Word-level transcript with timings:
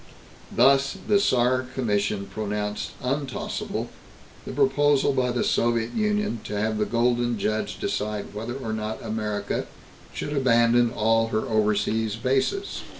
Thus 0.51 0.97
the 1.07 1.19
Saar 1.19 1.67
Commission 1.75 2.25
pronounced 2.25 2.93
untossable 3.03 3.89
the 4.47 4.51
proposal 4.51 5.13
by 5.13 5.29
the 5.29 5.43
Soviet 5.43 5.93
Union 5.93 6.39
to 6.45 6.59
have 6.59 6.79
the 6.79 6.85
Golden 6.87 7.37
Judge 7.37 7.77
decide 7.77 8.33
whether 8.33 8.55
or 8.55 8.73
not 8.73 9.03
America 9.03 9.67
should 10.11 10.35
abandon 10.35 10.89
all 10.91 11.27
her 11.27 11.41
overseas 11.47 12.15
bases. 12.15 12.81